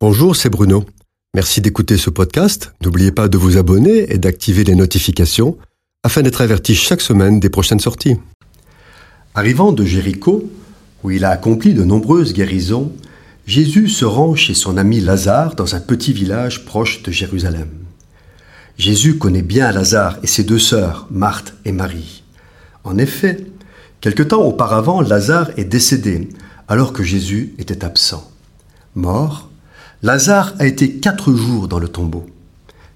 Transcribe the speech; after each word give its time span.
Bonjour, 0.00 0.36
c'est 0.36 0.48
Bruno. 0.48 0.84
Merci 1.34 1.60
d'écouter 1.60 1.96
ce 1.96 2.08
podcast. 2.08 2.72
N'oubliez 2.84 3.10
pas 3.10 3.26
de 3.26 3.36
vous 3.36 3.56
abonner 3.56 4.12
et 4.12 4.18
d'activer 4.18 4.62
les 4.62 4.76
notifications 4.76 5.58
afin 6.04 6.22
d'être 6.22 6.40
averti 6.40 6.76
chaque 6.76 7.00
semaine 7.00 7.40
des 7.40 7.50
prochaines 7.50 7.80
sorties. 7.80 8.16
Arrivant 9.34 9.72
de 9.72 9.84
Jéricho, 9.84 10.48
où 11.02 11.10
il 11.10 11.24
a 11.24 11.30
accompli 11.30 11.74
de 11.74 11.82
nombreuses 11.82 12.32
guérisons, 12.32 12.92
Jésus 13.44 13.88
se 13.88 14.04
rend 14.04 14.36
chez 14.36 14.54
son 14.54 14.76
ami 14.76 15.00
Lazare 15.00 15.56
dans 15.56 15.74
un 15.74 15.80
petit 15.80 16.12
village 16.12 16.64
proche 16.64 17.02
de 17.02 17.10
Jérusalem. 17.10 17.68
Jésus 18.76 19.18
connaît 19.18 19.42
bien 19.42 19.72
Lazare 19.72 20.20
et 20.22 20.28
ses 20.28 20.44
deux 20.44 20.60
sœurs, 20.60 21.08
Marthe 21.10 21.54
et 21.64 21.72
Marie. 21.72 22.22
En 22.84 22.98
effet, 22.98 23.48
quelque 24.00 24.22
temps 24.22 24.42
auparavant, 24.42 25.00
Lazare 25.00 25.50
est 25.56 25.64
décédé 25.64 26.28
alors 26.68 26.92
que 26.92 27.02
Jésus 27.02 27.52
était 27.58 27.84
absent. 27.84 28.30
Mort, 28.94 29.48
Lazare 30.02 30.54
a 30.60 30.66
été 30.66 30.92
quatre 30.92 31.34
jours 31.34 31.66
dans 31.66 31.80
le 31.80 31.88
tombeau. 31.88 32.24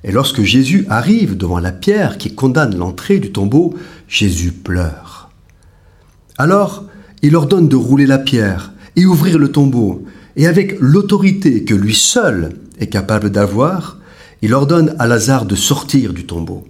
Et 0.04 0.12
lorsque 0.12 0.42
Jésus 0.42 0.86
arrive 0.88 1.36
devant 1.36 1.58
la 1.58 1.72
pierre 1.72 2.16
qui 2.16 2.34
condamne 2.34 2.76
l'entrée 2.76 3.18
du 3.18 3.32
tombeau, 3.32 3.74
Jésus 4.06 4.52
pleure. 4.52 5.30
Alors, 6.38 6.84
il 7.22 7.34
ordonne 7.34 7.68
de 7.68 7.74
rouler 7.74 8.06
la 8.06 8.18
pierre 8.18 8.72
et 8.94 9.04
ouvrir 9.04 9.38
le 9.38 9.50
tombeau, 9.50 10.04
et 10.36 10.46
avec 10.46 10.76
l'autorité 10.80 11.64
que 11.64 11.74
lui 11.74 11.94
seul 11.94 12.54
est 12.78 12.86
capable 12.86 13.30
d'avoir, 13.30 13.98
il 14.40 14.54
ordonne 14.54 14.94
à 15.00 15.06
Lazare 15.08 15.44
de 15.44 15.56
sortir 15.56 16.12
du 16.12 16.24
tombeau. 16.24 16.64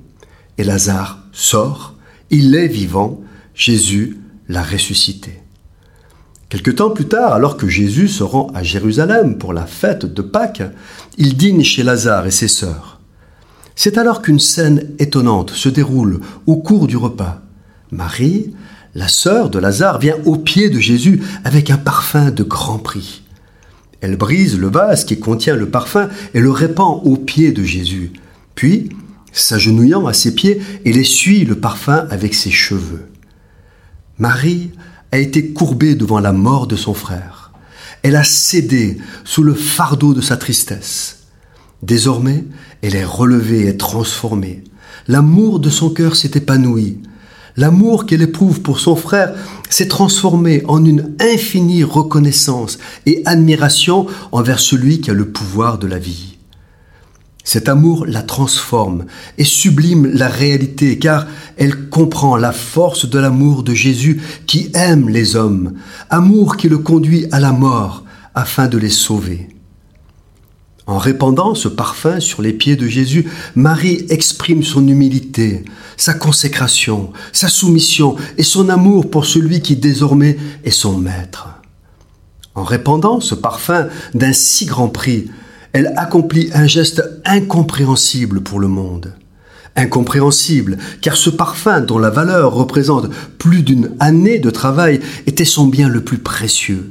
Et 0.57 0.65
Lazare 0.65 1.19
sort, 1.33 1.95
il 2.31 2.55
est 2.55 2.69
vivant, 2.69 3.21
Jésus 3.55 4.19
l'a 4.49 4.63
ressuscité. 4.63 5.43
Quelque 6.53 6.71
temps 6.71 6.91
plus 6.91 7.07
tard, 7.09 7.33
alors 7.33 7.57
que 7.57 7.67
Jésus 7.67 8.09
se 8.09 8.23
rend 8.23 8.49
à 8.55 8.63
Jérusalem 8.63 9.39
pour 9.39 9.55
la 9.55 9.65
fête 9.65 10.05
de 10.05 10.21
Pâques, 10.21 10.63
il 11.17 11.35
dîne 11.35 11.65
chez 11.65 11.83
Lazare 11.83 12.27
et 12.27 12.31
ses 12.31 12.47
sœurs. 12.47 13.01
C'est 13.75 13.97
alors 13.97 14.21
qu'une 14.21 14.39
scène 14.39 14.87
étonnante 14.99 15.49
se 15.49 15.71
déroule 15.71 16.21
au 16.47 16.57
cours 16.57 16.89
du 16.89 16.99
repas. 16.99 17.41
Marie, 17.91 18.53
la 18.95 19.09
sœur 19.09 19.49
de 19.49 19.59
Lazare, 19.59 19.99
vient 19.99 20.17
au 20.27 20.37
pied 20.37 20.69
de 20.69 20.79
Jésus 20.79 21.23
avec 21.43 21.71
un 21.71 21.79
parfum 21.79 22.31
de 22.31 22.43
grand 22.43 22.79
prix. 22.79 23.23
Elle 24.03 24.17
brise 24.17 24.59
le 24.59 24.69
vase 24.69 25.07
qui 25.07 25.19
contient 25.19 25.57
le 25.57 25.71
parfum 25.71 26.11
et 26.35 26.41
le 26.41 26.51
répand 26.51 27.01
aux 27.03 27.17
pieds 27.17 27.53
de 27.53 27.65
Jésus. 27.65 28.13
Puis, 28.55 28.91
s'agenouillant 29.33 30.07
à 30.07 30.13
ses 30.13 30.35
pieds, 30.35 30.61
elle 30.85 30.99
essuie 30.99 31.47
le 31.47 31.55
parfum 31.55 32.07
avec 32.11 32.35
ses 32.35 32.51
cheveux. 32.51 33.07
Marie 34.19 34.73
a 35.13 35.19
été 35.19 35.53
courbée 35.53 35.95
devant 35.95 36.21
la 36.21 36.33
mort 36.33 36.67
de 36.67 36.77
son 36.77 36.95
frère. 36.95 37.53
Elle 38.03 38.17
a 38.17 38.25
cédé 38.25 38.99
sous 39.25 39.43
le 39.43 39.55
fardeau 39.55 40.15
de 40.15 40.21
sa 40.21 40.37
tristesse. 40.37 41.19
Désormais, 41.83 42.45
elle 42.81 42.97
est 42.97 43.05
relevée 43.05 43.69
et 43.69 43.77
transformée. 43.77 44.65
L'amour 45.09 45.61
de 45.61 45.71
son 45.71 45.91
cœur 45.91 46.17
s'est 46.17 46.33
épanoui. 46.35 46.99
L'amour 47.57 48.07
qu'elle 48.07 48.23
éprouve 48.23 48.63
pour 48.63 48.81
son 48.81 48.97
frère 48.97 49.35
s'est 49.69 49.89
transformé 49.89 50.63
en 50.67 50.85
une 50.85 51.15
infinie 51.21 51.85
reconnaissance 51.85 52.79
et 53.05 53.23
admiration 53.27 54.07
envers 54.33 54.59
celui 54.59 55.01
qui 55.01 55.11
a 55.11 55.15
le 55.15 55.29
pouvoir 55.29 55.79
de 55.79 55.87
la 55.87 55.99
vie. 55.99 56.32
Cet 57.53 57.69
amour 57.69 58.07
la 58.07 58.23
transforme 58.23 59.05
et 59.37 59.45
sublime 59.45 60.07
la 60.07 60.29
réalité 60.29 60.99
car 60.99 61.27
elle 61.59 61.91
comprend 61.91 62.39
la 62.39 62.51
force 62.51 63.05
de 63.05 63.19
l'amour 63.19 63.63
de 63.63 63.75
Jésus 63.75 64.23
qui 64.47 64.71
aime 64.73 65.11
les 65.11 65.37
hommes, 65.37 65.75
amour 66.09 66.57
qui 66.57 66.71
le 66.71 66.79
conduit 66.79 67.27
à 67.31 67.41
la 67.41 67.53
mort 67.53 68.05
afin 68.35 68.69
de 68.69 68.79
les 68.79 68.89
sauver. 68.89 69.51
En 70.87 70.97
répandant 70.97 71.55
ce 71.55 71.69
parfum 71.69 72.21
sur 72.21 72.41
les 72.41 72.55
pieds 72.55 72.77
de 72.77 72.87
Jésus, 72.87 73.29
Marie 73.55 74.07
exprime 74.09 74.63
son 74.63 74.89
humilité, 74.89 75.67
sa 75.99 76.15
consécration, 76.15 77.13
sa 77.35 77.49
soumission 77.49 78.17
et 78.39 78.45
son 78.45 78.71
amour 78.71 79.11
pour 79.11 79.27
celui 79.27 79.61
qui 79.61 79.77
désormais 79.77 80.39
est 80.65 80.71
son 80.71 80.97
maître. 80.97 81.51
En 82.55 82.65
répandant 82.65 83.21
ce 83.21 83.35
parfum 83.35 83.89
d'un 84.15 84.33
si 84.33 84.65
grand 84.65 84.89
prix, 84.89 85.27
elle 85.73 85.93
accomplit 85.97 86.51
un 86.55 86.67
geste 86.67 87.03
incompréhensible 87.25 88.43
pour 88.43 88.61
le 88.61 88.69
monde. 88.69 89.15
Incompréhensible, 89.75 90.77
car 91.01 91.17
ce 91.17 91.31
parfum 91.31 91.81
dont 91.81 91.99
la 91.99 92.11
valeur 92.11 92.53
représente 92.53 93.09
plus 93.39 93.63
d'une 93.63 93.93
année 94.01 94.39
de 94.39 94.51
travail 94.51 95.01
était 95.27 95.47
son 95.47 95.67
bien 95.67 95.89
le 95.89 96.03
plus 96.03 96.19
précieux. 96.19 96.91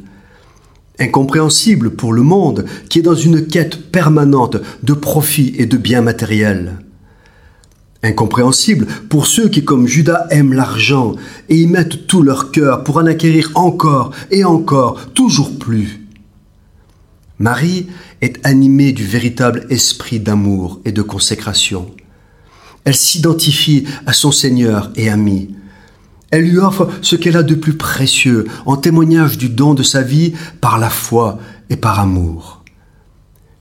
Incompréhensible 1.00 1.92
pour 1.92 2.12
le 2.12 2.24
monde 2.24 2.66
qui 2.90 3.00
est 3.00 3.04
dans 3.04 3.16
une 3.16 3.46
quête 3.46 3.92
permanente 3.92 4.58
de 4.84 4.94
profit 4.94 5.54
et 5.58 5.68
de 5.68 5.78
biens 5.78 6.02
matériels. 6.02 6.80
Incompréhensible 8.04 8.88
pour 9.10 9.28
ceux 9.28 9.48
qui, 9.48 9.64
comme 9.64 9.88
Judas, 9.88 10.26
aiment 10.32 10.54
l'argent 10.54 11.16
et 11.50 11.58
y 11.58 11.68
mettent 11.68 12.08
tout 12.08 12.24
leur 12.24 12.50
cœur 12.50 12.84
pour 12.84 12.98
en 12.98 13.06
acquérir 13.06 13.52
encore 13.54 14.12
et 14.32 14.44
encore, 14.44 15.14
toujours 15.14 15.60
plus. 15.60 16.01
Marie 17.42 17.88
est 18.22 18.40
animée 18.46 18.94
du 18.94 19.04
véritable 19.04 19.66
esprit 19.72 20.20
d'amour 20.20 20.80
et 20.86 20.92
de 20.92 21.02
consécration. 21.02 21.90
Elle 22.84 22.96
s'identifie 22.96 23.86
à 24.06 24.14
son 24.14 24.32
Seigneur 24.32 24.92
et 24.96 25.10
ami. 25.10 25.50
Elle 26.30 26.44
lui 26.44 26.60
offre 26.60 26.88
ce 27.02 27.16
qu'elle 27.16 27.36
a 27.36 27.44
de 27.44 27.56
plus 27.56 27.74
précieux 27.74 28.46
en 28.68 28.78
témoignage 28.78 29.40
du 29.40 29.50
don 29.50 29.74
de 29.74 29.82
sa 29.82 30.04
vie 30.04 30.34
par 30.62 30.78
la 30.78 30.92
foi 30.92 31.40
et 31.72 31.78
par 31.78 32.00
amour. 32.00 32.64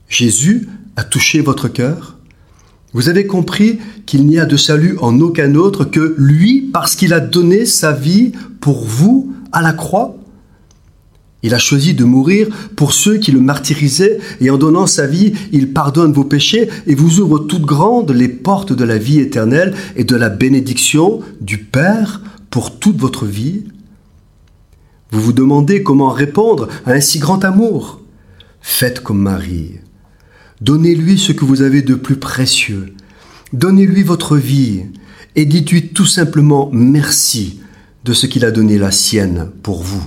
Jésus 0.08 0.68
a 0.96 1.02
touché 1.02 1.40
votre 1.40 1.68
cœur 1.68 2.18
Vous 2.92 3.08
avez 3.08 3.26
compris 3.26 3.78
qu'il 4.04 4.26
n'y 4.26 4.38
a 4.38 4.44
de 4.44 4.58
salut 4.58 4.98
en 5.00 5.18
aucun 5.20 5.54
autre 5.54 5.86
que 5.86 6.14
lui 6.18 6.68
parce 6.70 6.96
qu'il 6.96 7.14
a 7.14 7.20
donné 7.20 7.64
sa 7.64 7.92
vie 7.92 8.32
pour 8.60 8.84
vous 8.84 9.32
à 9.52 9.62
la 9.62 9.72
croix 9.72 10.19
il 11.42 11.54
a 11.54 11.58
choisi 11.58 11.94
de 11.94 12.04
mourir 12.04 12.48
pour 12.76 12.92
ceux 12.92 13.16
qui 13.16 13.32
le 13.32 13.40
martyrisaient 13.40 14.18
et 14.40 14.50
en 14.50 14.58
donnant 14.58 14.86
sa 14.86 15.06
vie, 15.06 15.32
il 15.52 15.72
pardonne 15.72 16.12
vos 16.12 16.24
péchés 16.24 16.68
et 16.86 16.94
vous 16.94 17.20
ouvre 17.20 17.38
toutes 17.38 17.64
grandes 17.64 18.10
les 18.10 18.28
portes 18.28 18.72
de 18.72 18.84
la 18.84 18.98
vie 18.98 19.20
éternelle 19.20 19.74
et 19.96 20.04
de 20.04 20.16
la 20.16 20.28
bénédiction 20.28 21.20
du 21.40 21.58
Père 21.58 22.20
pour 22.50 22.78
toute 22.78 22.98
votre 22.98 23.24
vie. 23.24 23.64
Vous 25.10 25.20
vous 25.20 25.32
demandez 25.32 25.82
comment 25.82 26.10
répondre 26.10 26.68
à 26.84 26.92
un 26.92 27.00
si 27.00 27.18
grand 27.18 27.44
amour. 27.44 28.00
Faites 28.60 29.00
comme 29.00 29.22
Marie. 29.22 29.76
Donnez-lui 30.60 31.18
ce 31.18 31.32
que 31.32 31.46
vous 31.46 31.62
avez 31.62 31.80
de 31.80 31.94
plus 31.94 32.16
précieux. 32.16 32.94
Donnez-lui 33.54 34.02
votre 34.02 34.36
vie 34.36 34.82
et 35.36 35.46
dites-lui 35.46 35.88
tout 35.88 36.06
simplement 36.06 36.68
merci 36.72 37.60
de 38.04 38.12
ce 38.12 38.26
qu'il 38.26 38.44
a 38.44 38.50
donné 38.50 38.76
la 38.76 38.90
sienne 38.90 39.50
pour 39.62 39.82
vous. 39.82 40.06